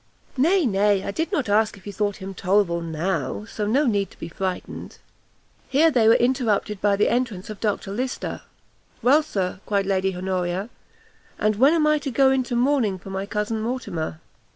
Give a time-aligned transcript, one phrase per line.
[0.35, 4.09] "Nay, nay, I did not ask if you thought him tolerable now, so no need
[4.09, 4.97] to be frightened."
[5.69, 8.41] Here they were interrupted by the entrance of Dr Lyster.
[9.03, 10.69] "Well, Sir," cried Lady Honoria,
[11.37, 14.19] "and when am I to go into mourning for my cousin Mortimer?"